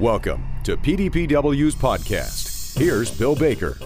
[0.00, 2.78] Welcome to PDPW's podcast.
[2.78, 3.76] Here's Bill Baker.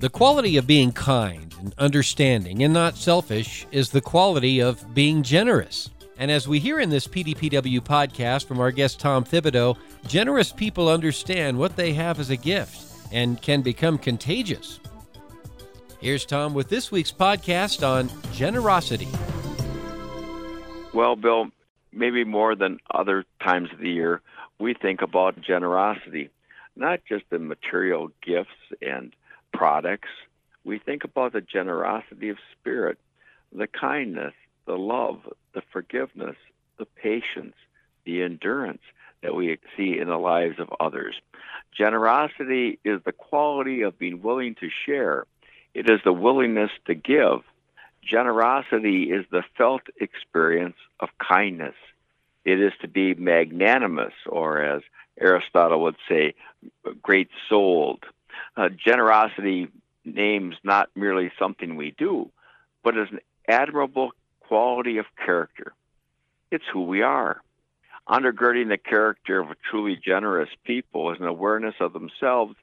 [0.00, 5.22] The quality of being kind and understanding and not selfish is the quality of being
[5.22, 5.90] generous.
[6.16, 10.88] And as we hear in this PDPW podcast from our guest Tom Thibodeau, generous people
[10.88, 14.80] understand what they have as a gift and can become contagious.
[16.00, 19.08] Here's Tom with this week's podcast on generosity.
[20.94, 21.48] Well, Bill,
[21.92, 24.22] maybe more than other times of the year,
[24.58, 26.30] we think about generosity,
[26.76, 28.50] not just the material gifts
[28.82, 29.14] and
[29.52, 30.08] products.
[30.64, 32.98] We think about the generosity of spirit,
[33.52, 34.34] the kindness,
[34.66, 35.20] the love,
[35.54, 36.36] the forgiveness,
[36.78, 37.54] the patience,
[38.04, 38.82] the endurance
[39.22, 41.16] that we see in the lives of others.
[41.76, 45.24] Generosity is the quality of being willing to share.
[45.74, 47.40] It is the willingness to give.
[48.02, 51.74] Generosity is the felt experience of kindness.
[52.48, 54.80] It is to be magnanimous, or as
[55.20, 56.32] Aristotle would say,
[57.02, 58.04] great souled.
[58.56, 59.68] Uh, generosity
[60.06, 62.30] names not merely something we do,
[62.82, 65.74] but is an admirable quality of character.
[66.50, 67.42] It's who we are.
[68.08, 72.54] Undergirding the character of a truly generous people is an awareness of themselves,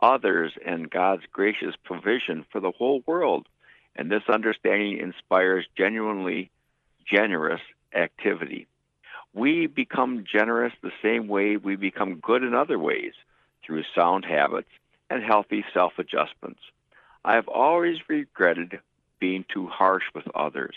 [0.00, 3.48] others, and God's gracious provision for the whole world.
[3.96, 6.52] And this understanding inspires genuinely
[7.04, 8.68] generous activity.
[9.34, 13.12] We become generous the same way we become good in other ways
[13.66, 14.68] through sound habits
[15.10, 16.60] and healthy self adjustments.
[17.24, 18.78] I have always regretted
[19.18, 20.76] being too harsh with others,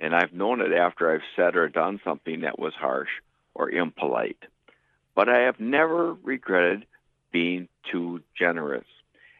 [0.00, 3.10] and I've known it after I've said or done something that was harsh
[3.54, 4.42] or impolite.
[5.14, 6.86] But I have never regretted
[7.30, 8.86] being too generous.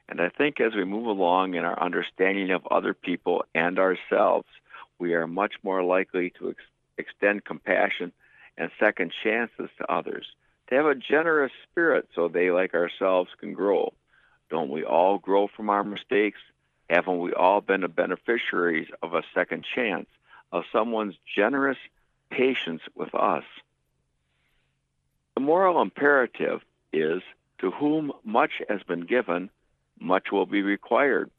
[0.08, 4.48] And I think as we move along in our understanding of other people and ourselves,
[4.98, 6.60] we are much more likely to ex-
[6.98, 8.12] extend compassion
[8.58, 10.26] and second chances to others,
[10.68, 13.92] to have a generous spirit so they, like ourselves, can grow.
[14.50, 16.40] Don't we all grow from our mistakes?
[16.88, 20.08] Haven't we all been the beneficiaries of a second chance,
[20.52, 21.78] of someone's generous
[22.30, 23.44] patience with us?
[25.34, 26.62] The moral imperative
[26.92, 27.22] is
[27.58, 29.50] to whom much has been given,
[29.98, 31.30] much will be required.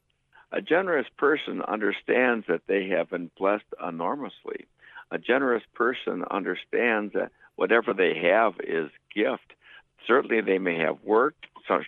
[0.52, 4.66] A generous person understands that they have been blessed enormously
[5.10, 9.52] a generous person understands that whatever they have is gift.
[10.06, 11.46] Certainly, they may have worked,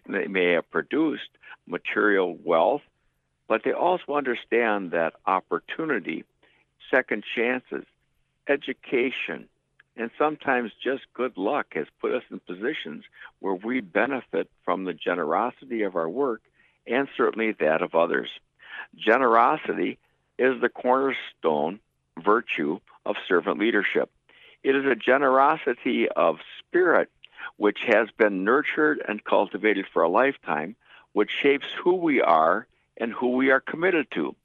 [0.08, 1.31] they may have produced
[1.66, 2.82] material wealth,
[3.48, 6.25] but they also understand that opportunity,
[6.91, 7.84] second chances,
[8.48, 9.48] education,
[9.97, 13.04] and sometimes just good luck has put us in positions
[13.41, 16.42] where we benefit from the generosity of our work
[16.87, 18.28] and certainly that of others.
[18.97, 19.98] Generosity
[20.38, 21.81] is the cornerstone
[22.22, 24.11] virtue of servant leadership.
[24.62, 27.11] It is a generosity of spirit
[27.56, 30.77] which has been nurtured and cultivated for a lifetime,
[31.12, 32.66] which shapes who we are
[32.97, 34.37] and who we are committed to.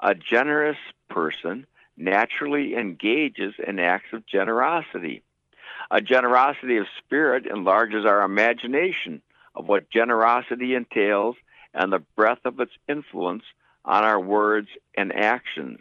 [0.00, 5.22] A generous person naturally engages in acts of generosity.
[5.90, 9.22] A generosity of spirit enlarges our imagination
[9.54, 11.36] of what generosity entails
[11.74, 13.44] and the breadth of its influence
[13.84, 15.80] on our words and actions.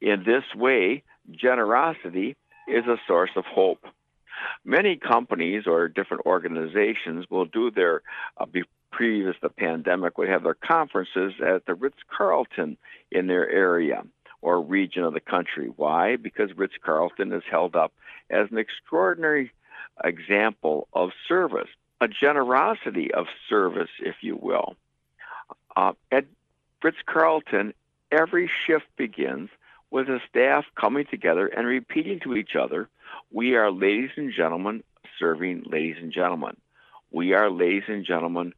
[0.00, 2.36] In this way, generosity
[2.68, 3.84] is a source of hope.
[4.64, 8.02] Many companies or different organizations will do their,
[8.36, 8.46] uh,
[8.90, 12.76] previous the pandemic, would have their conferences at the Ritz Carlton
[13.10, 14.04] in their area
[14.42, 15.68] or region of the country.
[15.76, 16.16] Why?
[16.16, 17.92] Because Ritz Carlton is held up
[18.30, 19.50] as an extraordinary
[20.04, 21.68] example of service,
[22.00, 24.76] a generosity of service, if you will.
[25.74, 26.26] Uh, at
[26.82, 27.74] Ritz Carlton,
[28.10, 29.50] every shift begins
[29.90, 32.88] with the staff coming together and repeating to each other,
[33.30, 34.82] We are ladies and gentlemen
[35.18, 36.56] serving ladies and gentlemen.
[37.10, 38.52] We are ladies and gentlemen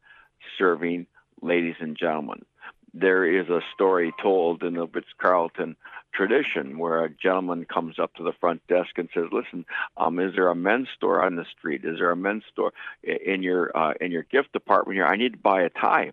[0.57, 1.07] serving
[1.41, 2.45] ladies and gentlemen.
[2.93, 5.75] There is a story told in the Ritz Carlton
[6.13, 9.65] tradition where a gentleman comes up to the front desk and says, "Listen,
[9.97, 11.85] um, is there a men's store on the street?
[11.85, 12.73] Is there a men's store
[13.03, 15.05] in your uh, in your gift department here?
[15.05, 16.11] I need to buy a tie."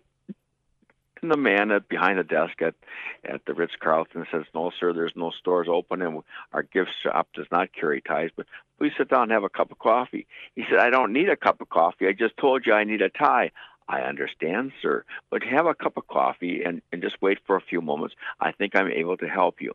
[1.21, 2.75] And the man at, behind the desk at,
[3.25, 6.21] at the Ritz Carlton says, No, sir, there's no stores open, and
[6.53, 8.45] our gift shop does not carry ties, but
[8.77, 10.27] please sit down and have a cup of coffee.
[10.55, 12.07] He said, I don't need a cup of coffee.
[12.07, 13.51] I just told you I need a tie.
[13.89, 17.61] I understand, sir, but have a cup of coffee and, and just wait for a
[17.61, 18.15] few moments.
[18.39, 19.73] I think I'm able to help you.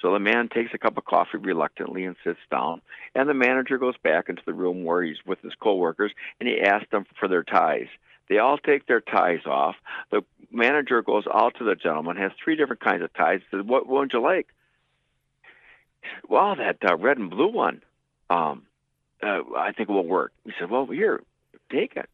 [0.00, 2.80] So the man takes a cup of coffee reluctantly and sits down,
[3.14, 6.60] and the manager goes back into the room where he's with his coworkers and he
[6.60, 7.88] asks them for their ties.
[8.30, 9.74] They all take their ties off.
[10.10, 10.22] The
[10.52, 13.40] manager goes out to the gentleman, has three different kinds of ties.
[13.50, 14.46] Says, "What, would you like?"
[16.28, 17.82] Well, that uh, red and blue one.
[18.30, 18.62] Um,
[19.22, 20.32] uh, I think it will work.
[20.44, 21.22] He said, "Well, here,
[21.70, 22.08] take it.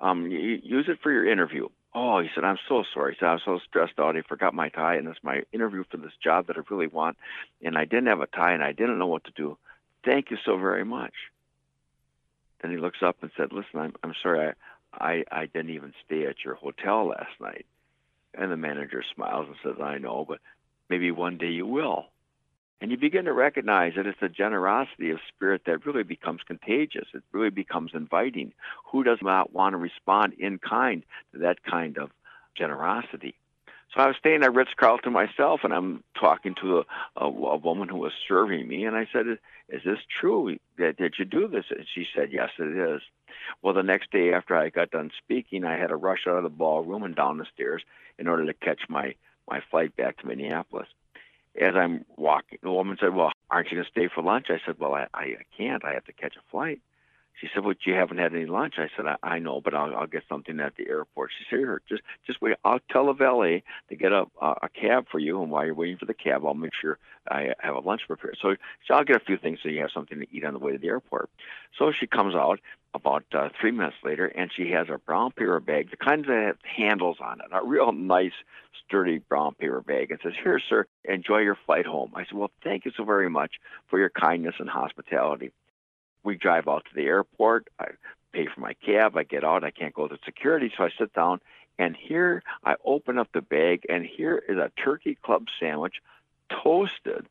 [0.00, 1.68] Um, use it for your interview.
[1.94, 3.14] Oh, he said, I'm so sorry.
[3.14, 4.16] He said, I was so stressed out.
[4.16, 7.16] I forgot my tie, and it's my interview for this job that I really want,
[7.62, 9.58] and I didn't have a tie, and I didn't know what to do.
[10.04, 11.14] Thank you so very much.
[12.60, 14.52] Then he looks up and said, Listen, I'm, I'm sorry.
[14.98, 17.66] I, I, didn't even stay at your hotel last night.
[18.34, 20.40] And the manager smiles and says, I know, but
[20.90, 22.06] maybe one day you will.
[22.80, 27.06] And you begin to recognize that it's a generosity of spirit that really becomes contagious.
[27.12, 28.52] It really becomes inviting.
[28.92, 31.02] Who does not want to respond in kind
[31.32, 32.10] to that kind of
[32.56, 33.34] generosity?
[33.94, 36.84] So I was staying at Ritz Carlton myself, and I'm talking to a,
[37.16, 39.26] a, a woman who was serving me, and I said,
[39.68, 40.58] "Is this true?
[40.76, 43.00] Did you do this?" And she said, "Yes, it is."
[43.62, 46.42] Well, the next day after I got done speaking, I had to rush out of
[46.42, 47.82] the ballroom and down the stairs
[48.18, 49.14] in order to catch my
[49.48, 50.88] my flight back to Minneapolis
[51.60, 54.60] as I'm walking, the woman said, "Well, aren't you going to stay for lunch?" I
[54.64, 55.84] said, "Well, I, I can't.
[55.84, 56.80] I have to catch a flight."
[57.40, 59.94] She said, "Well, you haven't had any lunch." I said, "I, I know, but I'll,
[59.94, 62.56] I'll get something at the airport." She said, "Here, just just wait.
[62.64, 65.74] I'll tell the valet to get a, a a cab for you, and while you're
[65.74, 66.98] waiting for the cab, I'll make sure
[67.30, 68.56] I have a lunch prepared." So,
[68.86, 70.72] so I'll get a few things so you have something to eat on the way
[70.72, 71.30] to the airport.
[71.78, 72.60] So she comes out
[72.94, 76.42] about uh, three minutes later, and she has a brown paper bag, the kind that
[76.46, 78.32] have handles on it, a real nice,
[78.84, 82.50] sturdy brown paper bag, and says, "Here, sir, enjoy your flight home." I said, "Well,
[82.64, 83.52] thank you so very much
[83.88, 85.52] for your kindness and hospitality."
[86.22, 87.68] We drive out to the airport.
[87.78, 87.88] I
[88.32, 89.16] pay for my cab.
[89.16, 89.64] I get out.
[89.64, 91.40] I can't go to security, so I sit down.
[91.78, 96.02] And here I open up the bag, and here is a turkey club sandwich,
[96.50, 97.26] toasted,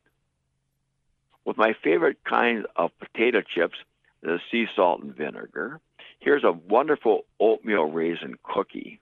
[1.44, 3.78] with my favorite kind of potato chips
[4.22, 5.80] the sea salt and vinegar.
[6.18, 9.00] Here's a wonderful oatmeal raisin cookie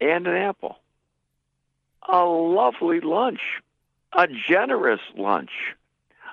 [0.00, 0.78] and an apple.
[2.08, 3.40] A lovely lunch,
[4.12, 5.50] a generous lunch.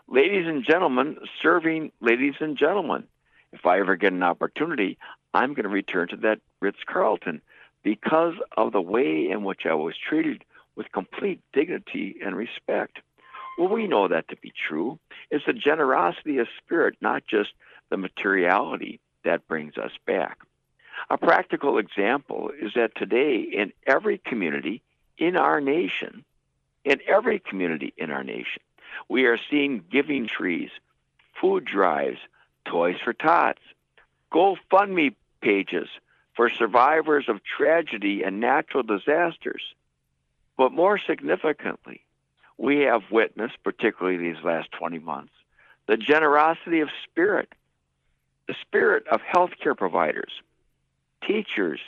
[0.09, 3.03] Ladies and gentlemen, serving ladies and gentlemen.
[3.51, 4.97] If I ever get an opportunity,
[5.33, 7.41] I'm going to return to that Ritz Carlton
[7.83, 10.45] because of the way in which I was treated
[10.77, 12.99] with complete dignity and respect.
[13.57, 14.97] Well, we know that to be true.
[15.29, 17.49] It's the generosity of spirit, not just
[17.89, 20.39] the materiality, that brings us back.
[21.09, 24.81] A practical example is that today, in every community
[25.17, 26.23] in our nation,
[26.85, 28.61] in every community in our nation,
[29.07, 30.69] we are seeing giving trees,
[31.39, 32.19] food drives,
[32.65, 33.61] Toys for Tots,
[34.31, 35.87] GoFundMe pages
[36.35, 39.63] for survivors of tragedy and natural disasters.
[40.57, 42.03] But more significantly,
[42.57, 45.33] we have witnessed, particularly these last 20 months,
[45.87, 47.53] the generosity of spirit,
[48.47, 50.31] the spirit of healthcare providers,
[51.25, 51.79] teachers,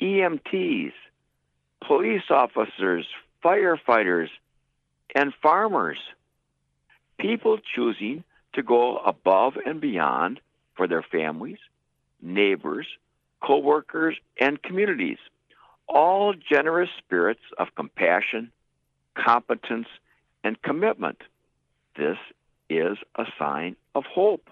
[0.00, 0.92] EMTs,
[1.86, 3.06] police officers,
[3.44, 4.28] firefighters,
[5.14, 5.98] and farmers.
[7.18, 8.24] People choosing
[8.54, 10.40] to go above and beyond
[10.74, 11.58] for their families,
[12.20, 12.86] neighbors,
[13.42, 15.18] co workers, and communities.
[15.88, 18.50] All generous spirits of compassion,
[19.14, 19.86] competence,
[20.42, 21.22] and commitment.
[21.96, 22.18] This
[22.68, 24.50] is a sign of hope.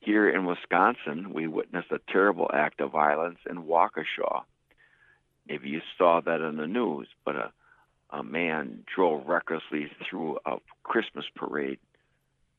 [0.00, 4.42] Here in Wisconsin, we witnessed a terrible act of violence in Waukesha.
[5.48, 7.52] Maybe you saw that in the news, but a,
[8.10, 11.78] a man drove recklessly through a Christmas parade.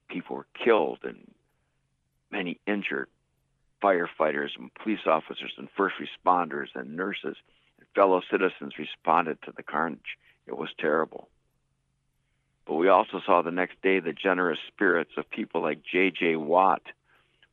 [0.09, 1.31] People were killed and
[2.31, 3.09] many injured.
[3.81, 7.37] Firefighters and police officers and first responders and nurses
[7.78, 10.18] and fellow citizens responded to the carnage.
[10.47, 11.30] It was terrible.
[12.66, 16.37] But we also saw the next day the generous spirits of people like J.J.
[16.37, 16.81] Watt,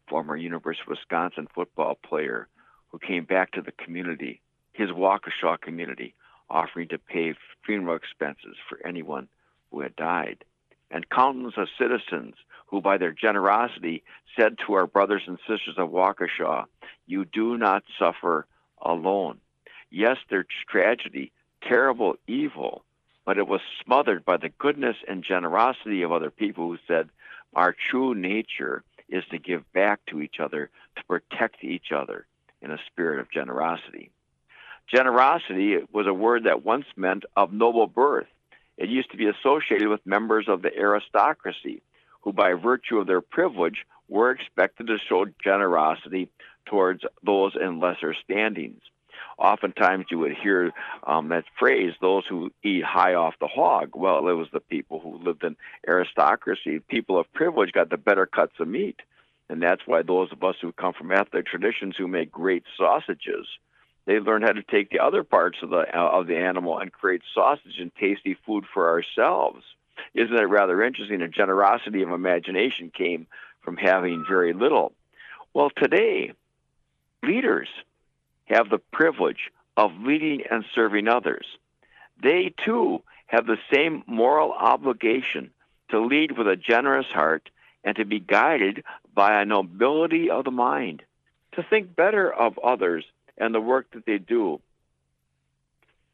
[0.09, 2.49] former University of Wisconsin football player,
[2.91, 4.41] who came back to the community,
[4.73, 6.15] his Waukesha community,
[6.53, 9.29] offering to pay funeral expenses for anyone
[9.71, 10.45] who had died.
[10.91, 12.35] And countless of citizens
[12.67, 14.03] who, by their generosity,
[14.39, 16.67] said to our brothers and sisters of Waukesha,
[17.07, 18.47] You do not suffer
[18.81, 19.39] alone.
[19.91, 21.33] Yes, there's tragedy,
[21.63, 22.85] terrible evil,
[23.25, 27.09] but it was smothered by the goodness and generosity of other people who said,
[27.55, 32.27] Our true nature is to give back to each other, to protect each other
[32.61, 34.11] in a spirit of generosity.
[34.89, 38.27] Generosity was a word that once meant of noble birth.
[38.77, 41.83] It used to be associated with members of the aristocracy,
[42.23, 46.29] who, by virtue of their privilege, were expected to show generosity
[46.67, 48.81] towards those in lesser standings
[49.39, 50.73] oftentimes you would hear
[51.07, 53.91] um, that phrase, those who eat high off the hog.
[53.95, 56.79] Well, it was the people who lived in aristocracy.
[56.79, 59.01] People of privilege got the better cuts of meat.
[59.49, 63.47] And that's why those of us who come from ethnic traditions who make great sausages,
[64.05, 66.93] they learn how to take the other parts of the uh, of the animal and
[66.93, 69.65] create sausage and tasty food for ourselves.
[70.15, 71.23] Isn't it rather interesting?
[71.23, 73.27] A generosity of imagination came
[73.61, 74.93] from having very little.
[75.55, 76.33] Well, today
[77.23, 77.69] Leaders
[78.47, 81.47] have the privilege of leading and serving others.
[82.21, 85.51] They too have the same moral obligation
[85.91, 87.49] to lead with a generous heart
[87.85, 88.83] and to be guided
[89.15, 91.03] by a nobility of the mind,
[91.53, 93.05] to think better of others
[93.39, 94.61] and the work that they do.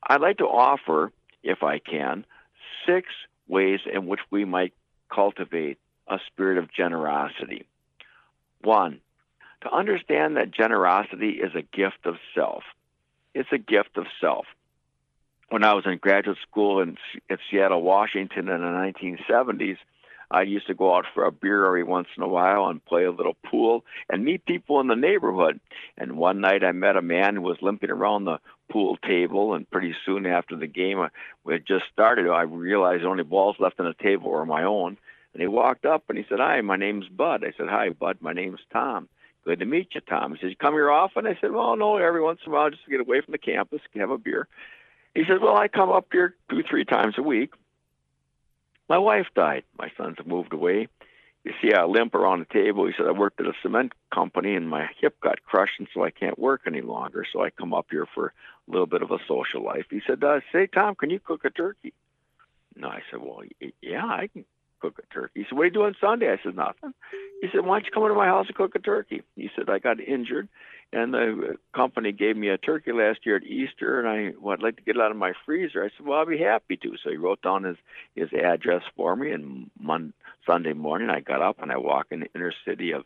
[0.02, 2.25] I'd like to offer, if I can,
[2.87, 3.08] six
[3.48, 4.72] ways in which we might
[5.12, 7.66] cultivate a spirit of generosity.
[8.62, 9.00] One,
[9.62, 12.62] to understand that generosity is a gift of self.
[13.34, 14.46] It's a gift of self.
[15.48, 16.96] When I was in graduate school in
[17.30, 19.78] at Seattle, Washington in the 1970s,
[20.30, 23.04] I used to go out for a beer every once in a while and play
[23.04, 25.61] a little pool and meet people in the neighborhood.
[25.97, 28.38] And one night I met a man who was limping around the
[28.70, 31.08] pool table, and pretty soon after the game
[31.44, 34.64] we had just started, I realized the only balls left on the table were my
[34.64, 34.99] own.
[35.32, 38.18] And he walked up and he said, "Hi, my name's Bud." I said, "Hi, Bud.
[38.20, 39.08] My name's Tom."
[39.49, 40.35] Good to meet you, Tom.
[40.35, 41.26] He said, You come here often?
[41.26, 43.38] I said, Well, no, every once in a while just to get away from the
[43.38, 44.47] campus, have a beer.
[45.14, 47.54] He said, Well, I come up here two, three times a week.
[48.88, 49.64] My wife died.
[49.78, 50.88] My sons have moved away.
[51.45, 52.87] You see, I limp around the table.
[52.87, 56.04] He said, I worked at a cement company and my hip got crushed, and so
[56.04, 57.25] I can't work any longer.
[57.33, 59.87] So I come up here for a little bit of a social life.
[59.90, 61.95] He said, uh, Say, Tom, can you cook a turkey?
[62.76, 63.42] No, I said, Well,
[63.80, 64.45] yeah, I can
[64.80, 65.40] cook a turkey.
[65.40, 66.30] He said, What are you doing Sunday?
[66.30, 66.92] I said, Nothing.
[67.40, 69.23] He said, Why don't you come into my house and cook a turkey?
[69.37, 70.49] He said, I got injured
[70.92, 74.76] and the company gave me a turkey last year at Easter, and I would like
[74.76, 75.85] to get it out of my freezer.
[75.85, 77.76] I said, "Well, I'll be happy to." So he wrote down his
[78.14, 80.14] his address for me, and Monday,
[80.47, 83.04] Sunday morning I got up and I walk in the inner city of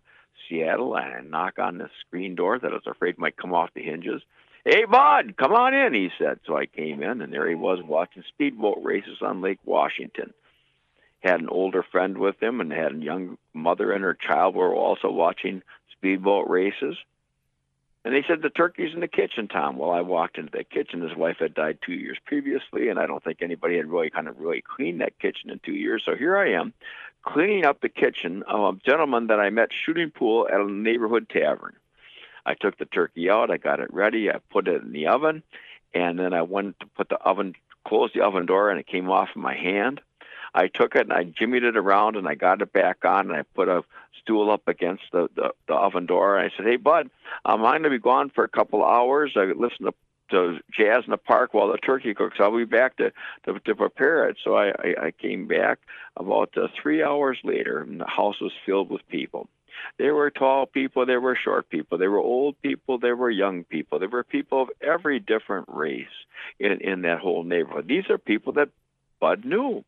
[0.49, 3.75] Seattle, and I knock on the screen door that I was afraid might come off
[3.75, 4.23] the hinges.
[4.65, 6.39] Hey, Bud, come on in, he said.
[6.47, 10.33] So I came in, and there he was watching speedboat races on Lake Washington.
[11.21, 14.73] Had an older friend with him, and had a young mother and her child were
[14.73, 16.97] also watching speedboat races.
[18.05, 19.77] And they said the turkey's in the kitchen, Tom.
[19.77, 21.03] Well, I walked into the kitchen.
[21.03, 24.27] His wife had died two years previously, and I don't think anybody had really kind
[24.27, 26.03] of really cleaned that kitchen in two years.
[26.05, 26.73] So here I am,
[27.23, 31.29] cleaning up the kitchen of a gentleman that I met shooting pool at a neighborhood
[31.29, 31.77] tavern.
[32.45, 35.45] I took the turkey out, I got it ready, I put it in the oven,
[35.95, 37.55] and then I went to put the oven,
[37.87, 40.01] close the oven door, and it came off of my hand.
[40.55, 43.37] I took it and I jimmied it around and I got it back on and
[43.37, 43.83] I put a
[44.21, 47.11] stool up against the, the, the oven door and I said, Hey, bud,
[47.45, 49.33] I'm going to be gone for a couple hours.
[49.37, 49.95] I listen to
[50.31, 52.39] to jazz in the park while the turkey cooks.
[52.41, 53.13] I'll be back to
[53.45, 54.39] to, to prepare it.
[54.43, 55.79] So I, I, I came back
[56.17, 59.49] about uh, three hours later, and the house was filled with people.
[59.99, 63.65] There were tall people, there were short people, there were old people, there were young
[63.65, 66.07] people, there were people of every different race
[66.59, 67.87] in in that whole neighborhood.
[67.89, 68.71] These are people that
[69.21, 69.85] Bud knew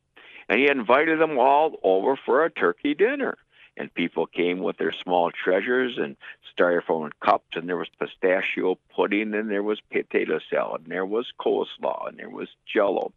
[0.48, 3.36] and he invited them all over for a turkey dinner.
[3.76, 6.16] And people came with their small treasures and
[6.56, 11.32] styrofoam cups, and there was pistachio pudding, and there was potato salad, and there was
[11.40, 13.12] coleslaw, and there was jello.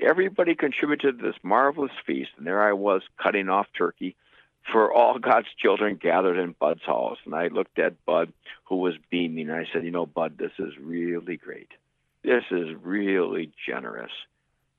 [0.00, 4.16] Everybody contributed to this marvelous feast, and there I was cutting off turkey
[4.70, 7.18] for all God's children gathered in Bud's house.
[7.24, 8.32] And I looked at Bud,
[8.64, 11.70] who was beaming, and I said, You know, Bud, this is really great.
[12.22, 14.12] This is really generous.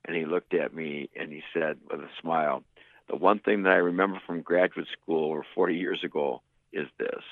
[0.04, 2.62] And he looked at me and he said with a smile,
[3.08, 6.42] The one thing that I remember from graduate school over 40 years ago
[6.72, 7.22] is this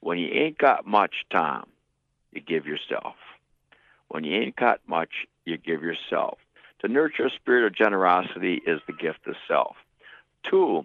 [0.00, 1.66] when you ain't got much, Tom,
[2.32, 3.14] you give yourself.
[4.08, 6.38] When you ain't got much, you give yourself.
[6.80, 9.76] To nurture a spirit of generosity is the gift of self.
[10.44, 10.84] Two,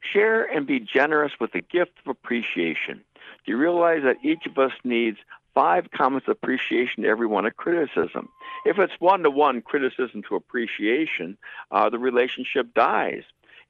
[0.00, 3.02] share and be generous with the gift of appreciation.
[3.44, 5.18] Do you realize that each of us needs
[5.56, 8.28] five comments of appreciation to every one of criticism.
[8.66, 11.38] If it's one to one criticism to appreciation,
[11.70, 13.22] uh, the relationship dies.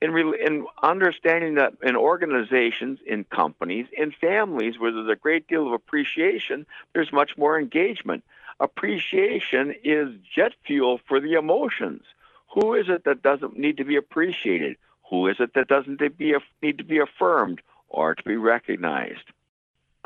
[0.02, 5.46] In, re- in understanding that in organizations, in companies, in families where there's a great
[5.46, 8.24] deal of appreciation, there's much more engagement.
[8.58, 12.02] Appreciation is jet fuel for the emotions.
[12.54, 14.76] Who is it that doesn't need to be appreciated?
[15.08, 19.30] Who is it that doesn't need to be affirmed or to be recognized?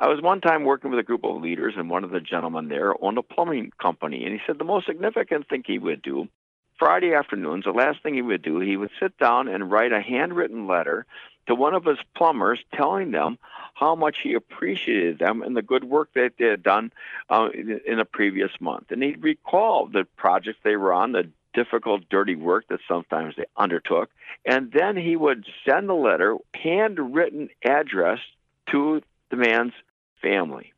[0.00, 2.68] I was one time working with a group of leaders, and one of the gentlemen
[2.68, 4.24] there owned a plumbing company.
[4.24, 6.26] And he said the most significant thing he would do
[6.78, 10.00] Friday afternoons, the last thing he would do, he would sit down and write a
[10.00, 11.04] handwritten letter
[11.48, 13.38] to one of his plumbers telling them
[13.74, 16.90] how much he appreciated them and the good work that they had done
[17.28, 18.90] uh, in, the previous month.
[18.90, 23.44] And he'd recall the projects they were on, the difficult, dirty work that sometimes they
[23.54, 24.08] undertook.
[24.46, 28.20] And then he would send the letter, handwritten address
[28.70, 29.74] to the man's
[30.20, 30.72] family.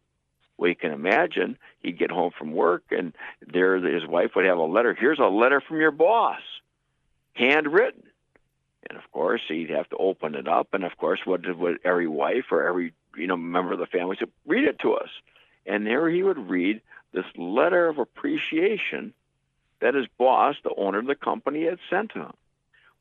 [0.57, 3.13] Well, you can imagine he'd get home from work and
[3.47, 4.95] there his wife would have a letter.
[4.95, 6.41] Here's a letter from your boss,
[7.35, 8.05] handwritten.
[8.89, 10.69] And of course, he'd have to open it up.
[10.73, 14.17] And of course, what did every wife or every you know member of the family
[14.19, 15.11] said, "Read it to us."
[15.67, 16.81] And there he would read
[17.13, 19.15] this letter of appreciation
[19.81, 22.35] that his boss, the owner of the company, had sent to him.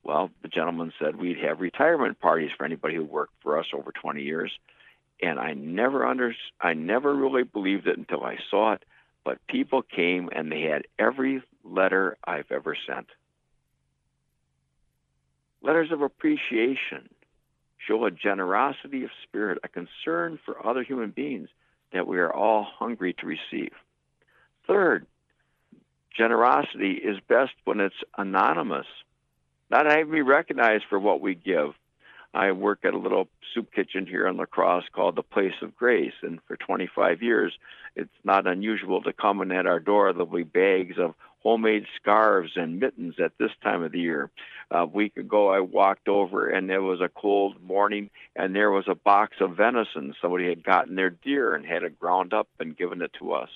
[0.03, 3.91] Well, the gentleman said we'd have retirement parties for anybody who worked for us over
[3.91, 4.57] 20 years,
[5.21, 8.83] and I never under I never really believed it until I saw it.
[9.23, 13.07] But people came and they had every letter I've ever sent.
[15.61, 17.09] Letters of appreciation
[17.87, 21.49] show a generosity of spirit, a concern for other human beings
[21.93, 23.73] that we are all hungry to receive.
[24.67, 25.05] Third,
[26.15, 28.87] generosity is best when it's anonymous,
[29.69, 31.73] not having to be recognized for what we give.
[32.33, 35.75] I work at a little soup kitchen here in La Crosse called the Place of
[35.75, 37.53] Grace, and for 25 years,
[37.95, 40.13] it's not unusual to come in at our door.
[40.13, 44.29] There'll be bags of homemade scarves and mittens at this time of the year.
[44.69, 48.85] A week ago, I walked over and it was a cold morning, and there was
[48.87, 50.13] a box of venison.
[50.21, 53.49] Somebody had gotten their deer and had it ground up and given it to us.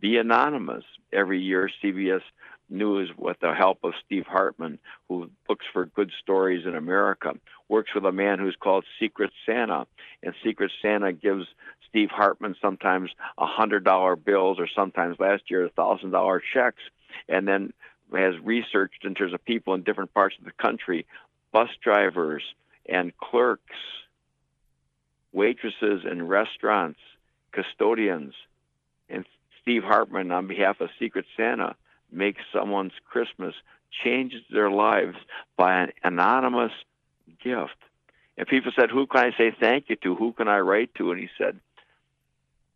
[0.00, 0.84] Be anonymous.
[1.12, 2.22] Every year, CBS
[2.68, 7.34] News, with the help of Steve Hartman, who looks for good stories in America,
[7.68, 9.86] works with a man who's called Secret Santa,
[10.22, 11.46] and Secret Santa gives
[11.88, 16.82] Steve Hartman sometimes a hundred dollar bills or sometimes last year a thousand dollar checks
[17.28, 17.72] and then
[18.12, 21.06] has researched in terms of people in different parts of the country,
[21.52, 22.42] bus drivers
[22.88, 23.76] and clerks,
[25.32, 27.00] waitresses in restaurants,
[27.52, 28.34] custodians,
[29.08, 29.24] and
[29.62, 31.74] Steve Hartman on behalf of Secret Santa
[32.10, 33.54] makes someone's Christmas
[34.04, 35.16] changes their lives
[35.56, 36.72] by an anonymous
[37.42, 37.76] gift.
[38.36, 40.14] And people said, Who can I say thank you to?
[40.14, 41.10] Who can I write to?
[41.10, 41.58] And he said,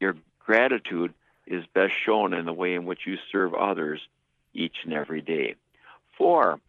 [0.00, 1.14] Your gratitude
[1.46, 4.00] is best shown in the way in which you serve others
[4.54, 5.56] each and every day.
[6.16, 6.60] Four,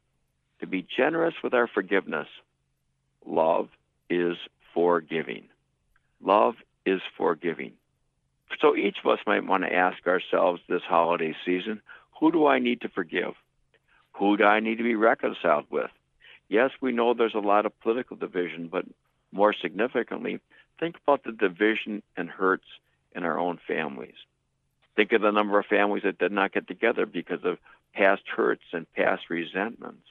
[0.60, 2.28] to be generous with our forgiveness.
[3.26, 3.70] Love
[4.10, 4.38] is
[4.74, 5.48] forgiving.
[6.22, 7.74] Love is forgiving.
[8.60, 11.82] So each of us might want to ask ourselves this holiday season
[12.22, 13.34] who do I need to forgive?
[14.14, 15.90] Who do I need to be reconciled with?
[16.48, 18.86] Yes, we know there's a lot of political division, but
[19.32, 20.40] more significantly,
[20.80, 22.68] think about the division and hurts
[23.16, 24.16] in our own families.
[24.96, 27.58] Think of the number of families that did not get together because of
[27.94, 30.08] past hurts and past resentments.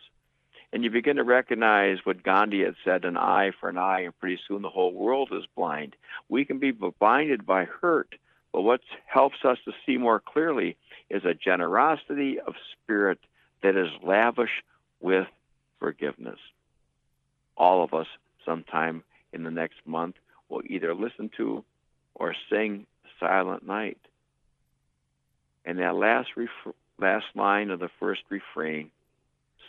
[0.72, 4.18] And you begin to recognize what Gandhi had said an eye for an eye, and
[4.18, 5.94] pretty soon the whole world is blind.
[6.28, 8.14] We can be blinded by hurt,
[8.52, 10.76] but what helps us to see more clearly
[11.10, 13.18] is a generosity of spirit
[13.62, 14.62] that is lavish
[15.00, 15.26] with
[15.78, 16.38] forgiveness.
[17.56, 18.06] All of us,
[18.44, 20.14] sometime in the next month,
[20.48, 21.64] will either listen to
[22.14, 22.86] or sing
[23.18, 23.98] Silent Night.
[25.64, 28.90] And that last ref- last line of the first refrain,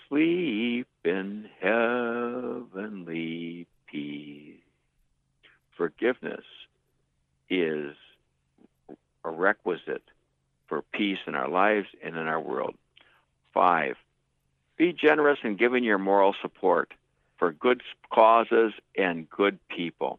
[0.08, 2.88] sleep in heavenly
[3.88, 4.56] peace.
[5.76, 6.46] Forgiveness
[7.50, 7.96] is
[9.24, 10.04] a requisite
[10.72, 12.76] for peace in our lives and in our world.
[13.54, 13.98] Five,
[14.78, 16.94] be generous in giving your moral support
[17.38, 20.18] for good causes and good people.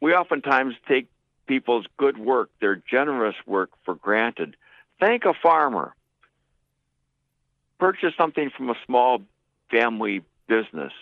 [0.00, 1.10] We oftentimes take
[1.46, 4.56] people's good work, their generous work, for granted.
[4.98, 5.94] Thank a farmer.
[7.78, 9.20] Purchase something from a small
[9.70, 10.94] family business.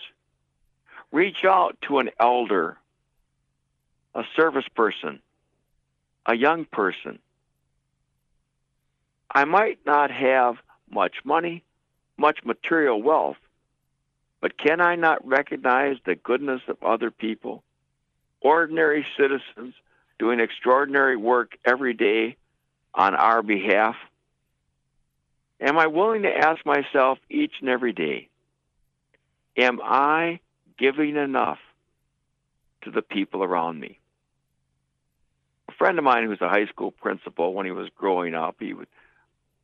[1.13, 2.77] Reach out to an elder,
[4.13, 5.21] a service person,
[6.25, 7.19] a young person.
[9.31, 10.55] I might not have
[10.89, 11.63] much money,
[12.17, 13.37] much material wealth,
[14.41, 17.63] but can I not recognize the goodness of other people?
[18.41, 19.75] Ordinary citizens
[20.17, 22.37] doing extraordinary work every day
[22.93, 23.95] on our behalf?
[25.61, 28.29] Am I willing to ask myself each and every day,
[29.57, 30.39] am I
[30.77, 31.59] giving enough
[32.83, 33.99] to the people around me?
[35.67, 38.73] A friend of mine who's a high school principal, when he was growing up, he
[38.73, 38.87] would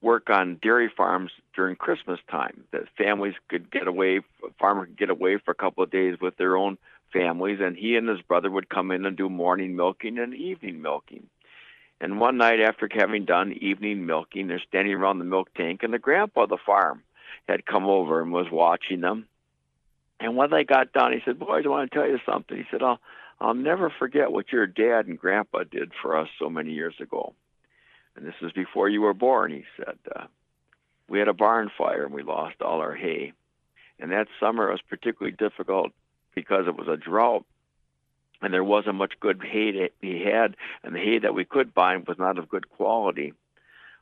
[0.06, 2.64] work on dairy farms during Christmas time.
[2.72, 4.22] That families could get away,
[4.60, 6.78] farmer could get away for a couple of days with their own
[7.12, 10.80] families, and he and his brother would come in and do morning milking and evening
[10.80, 11.28] milking.
[12.00, 15.92] And one night after having done evening milking, they're standing around the milk tank, and
[15.92, 17.02] the grandpa of the farm
[17.50, 19.28] had come over and was watching them.
[20.20, 22.66] And when they got done, he said, "Boys, I want to tell you something." He
[22.70, 23.00] said, "I'll
[23.40, 27.34] I'll never forget what your dad and grandpa did for us so many years ago."
[28.16, 29.98] And this was before you were born, he said.
[30.16, 30.26] Uh,
[31.08, 33.34] we had a barn fire and we lost all our hay.
[34.00, 35.92] And that summer was particularly difficult
[36.34, 37.46] because it was a drought
[38.42, 41.74] and there wasn't much good hay that we had, and the hay that we could
[41.74, 43.34] buy was not of good quality.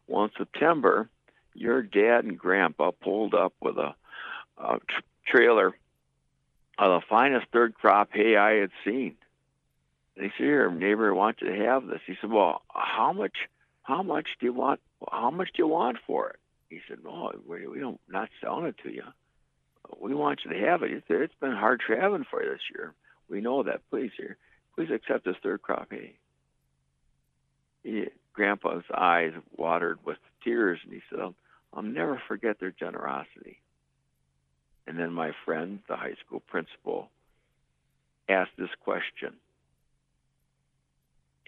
[0.08, 1.08] Well, in September,
[1.54, 3.96] your dad and grandpa pulled up with a,
[4.58, 5.78] a tr- trailer
[6.78, 9.16] of the finest third crop hay I had seen.
[10.16, 13.14] And he said, "Here, neighbor, I want you to have this." He said, "Well, how
[13.14, 13.48] much?
[13.84, 14.80] How much do you want?
[15.12, 18.66] How much do you want for it?" He said, "No, we, we don't not selling
[18.66, 19.04] it to you.
[20.00, 20.92] We want you to have it.
[20.92, 22.94] It's, it's been hard traveling for you this year.
[23.30, 23.82] We know that.
[23.90, 24.38] Please, here,
[24.76, 26.16] please accept this third crop hay."
[27.84, 31.36] He, Grandpa's eyes watered with tears, and he said, I'll,
[31.74, 33.62] I'll never forget their generosity.
[34.88, 37.10] And then my friend, the high school principal,
[38.28, 39.34] asked this question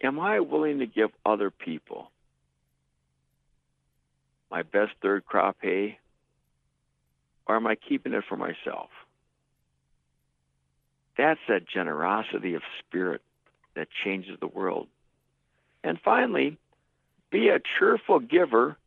[0.03, 2.11] Am I willing to give other people
[4.51, 5.99] my best third crop hay,
[7.47, 8.89] or am I keeping it for myself?
[11.17, 13.21] That's that generosity of spirit
[13.75, 14.87] that changes the world.
[15.83, 16.57] And finally,
[17.29, 18.77] be a cheerful giver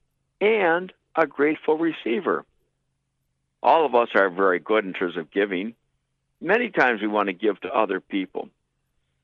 [0.41, 2.45] and a grateful receiver.
[3.63, 5.75] All of us are very good in terms of giving.
[6.41, 8.49] Many times we want to give to other people,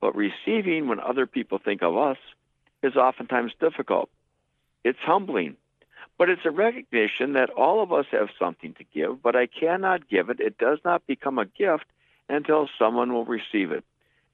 [0.01, 2.19] but receiving when other people think of us
[2.83, 4.11] is oftentimes difficult.
[4.83, 5.57] It's humbling,
[6.19, 10.09] but it's a recognition that all of us have something to give, but I cannot
[10.09, 10.41] give it.
[10.41, 11.85] It does not become a gift
[12.29, 13.85] until someone will receive it.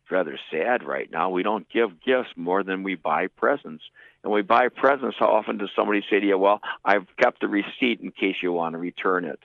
[0.02, 1.30] It's rather sad right now.
[1.30, 3.84] We don't give gifts more than we buy presents.
[4.22, 7.48] And we buy presents, how often does somebody say to you, Well, I've kept the
[7.48, 9.40] receipt in case you want to return it?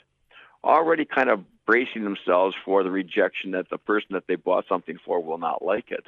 [0.63, 4.97] Already kind of bracing themselves for the rejection that the person that they bought something
[5.05, 6.05] for will not like it.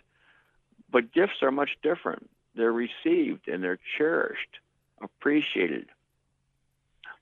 [0.92, 2.30] But gifts are much different.
[2.56, 4.60] They're received and they're cherished,
[5.02, 5.88] appreciated.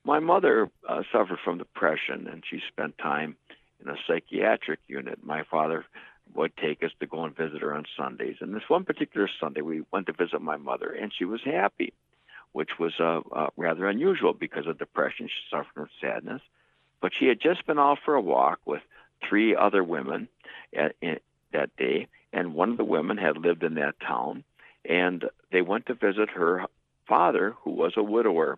[0.06, 3.36] My mother uh, suffered from depression and she spent time
[3.82, 5.18] in a psychiatric unit.
[5.24, 5.84] My father
[6.32, 8.36] would take us to go and visit her on Sundays.
[8.40, 11.92] And this one particular Sunday, we went to visit my mother, and she was happy,
[12.52, 15.26] which was uh, uh, rather unusual because of depression.
[15.26, 16.42] She suffered from sadness.
[17.00, 18.82] But she had just been off for a walk with
[19.28, 20.28] three other women
[20.72, 21.18] at, in,
[21.52, 24.44] that day, and one of the women had lived in that town,
[24.84, 26.64] and they went to visit her
[27.08, 28.56] father, who was a widower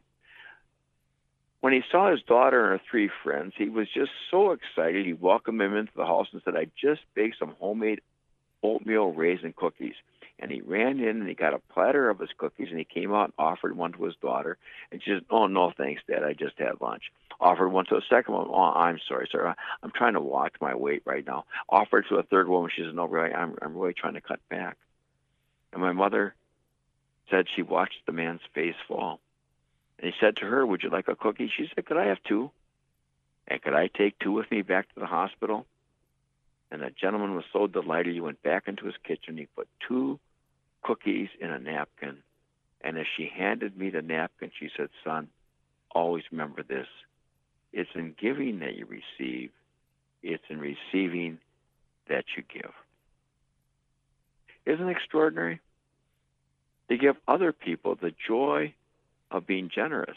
[1.61, 5.05] when he saw his daughter and her three friends, he was just so excited.
[5.05, 8.01] He welcomed them into the house and said, I just baked some homemade
[8.63, 9.95] oatmeal raisin cookies.
[10.41, 13.13] And he ran in and he got a platter of his cookies and he came
[13.13, 14.57] out and offered one to his daughter.
[14.93, 16.23] And she said, Oh, no, thanks, Dad.
[16.23, 17.11] I just had lunch.
[17.41, 18.47] Offered one to a second one.
[18.49, 19.53] Oh, I'm sorry, sir.
[19.83, 21.45] I'm trying to watch my weight right now.
[21.69, 22.71] Offered to a third woman.
[22.75, 24.77] She said, No, really, I'm, I'm really trying to cut back.
[25.73, 26.35] And my mother
[27.31, 29.19] said she watched the man's face fall.
[29.99, 31.51] And he said to her, Would you like a cookie?
[31.55, 32.51] She said, Could I have two?
[33.47, 35.67] And could I take two with me back to the hospital?
[36.71, 39.39] And the gentleman was so delighted he went back into his kitchen.
[39.39, 40.21] He put two
[40.83, 42.19] cookies in a napkin.
[42.83, 45.29] And as she handed me the napkin, she said, Son,
[45.91, 46.87] always remember this.
[47.73, 49.51] It's in giving that you receive,
[50.23, 51.39] it's in receiving
[52.09, 52.73] that you give.
[54.65, 55.61] Isn't it extraordinary?
[56.91, 58.75] To give other people the joy
[59.31, 60.17] of being generous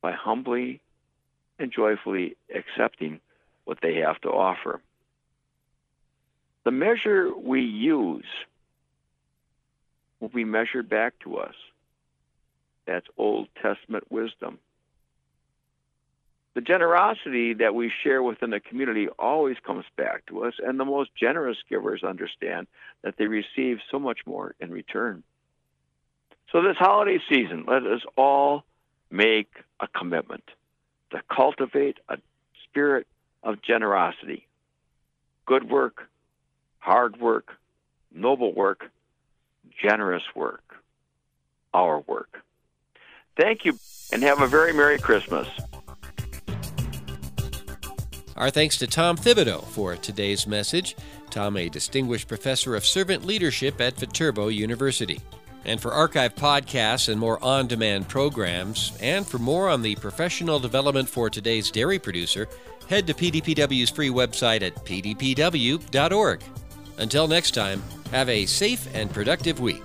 [0.00, 0.80] by humbly
[1.58, 3.20] and joyfully accepting
[3.64, 4.80] what they have to offer.
[6.64, 8.26] The measure we use
[10.20, 11.54] will be measured back to us.
[12.86, 14.58] That's Old Testament wisdom.
[16.54, 20.84] The generosity that we share within the community always comes back to us, and the
[20.84, 22.66] most generous givers understand
[23.02, 25.22] that they receive so much more in return.
[26.52, 28.64] So, this holiday season, let us all
[29.10, 29.48] make
[29.80, 30.44] a commitment
[31.10, 32.18] to cultivate a
[32.64, 33.06] spirit
[33.42, 34.46] of generosity.
[35.46, 36.10] Good work,
[36.78, 37.52] hard work,
[38.14, 38.90] noble work,
[39.82, 40.74] generous work,
[41.72, 42.42] our work.
[43.34, 43.78] Thank you,
[44.12, 45.48] and have a very Merry Christmas.
[48.36, 50.96] Our thanks to Tom Thibodeau for today's message.
[51.30, 55.18] Tom, a distinguished professor of servant leadership at Viterbo University.
[55.64, 60.58] And for archive podcasts and more on demand programs, and for more on the professional
[60.58, 62.48] development for today's dairy producer,
[62.88, 66.42] head to PDPW's free website at pdpw.org.
[66.98, 69.82] Until next time, have a safe and productive week.